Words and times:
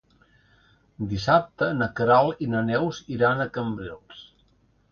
Dissabte 1.11 1.67
na 1.83 1.89
Queralt 2.01 2.43
i 2.47 2.49
na 2.55 2.65
Neus 2.73 3.05
iran 3.19 3.45
a 3.45 3.49
Cambrils. 3.59 4.27